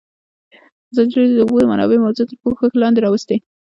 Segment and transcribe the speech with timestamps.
[0.91, 3.35] ازادي راډیو د د اوبو منابع موضوع تر پوښښ لاندې راوستې.